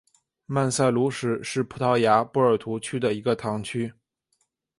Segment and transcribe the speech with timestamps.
[0.47, 3.93] 曼塞卢什是葡萄牙波尔图区的一个堂区。